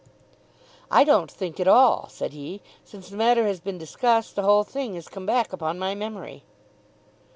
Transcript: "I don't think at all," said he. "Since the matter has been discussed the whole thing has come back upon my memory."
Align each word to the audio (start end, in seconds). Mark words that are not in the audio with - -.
"I 0.89 1.03
don't 1.03 1.29
think 1.29 1.59
at 1.59 1.67
all," 1.67 2.09
said 2.09 2.33
he. 2.33 2.61
"Since 2.83 3.09
the 3.09 3.17
matter 3.17 3.45
has 3.45 3.59
been 3.59 3.77
discussed 3.77 4.35
the 4.35 4.41
whole 4.41 4.63
thing 4.63 4.95
has 4.95 5.07
come 5.07 5.27
back 5.27 5.53
upon 5.53 5.77
my 5.77 5.93
memory." 5.93 6.43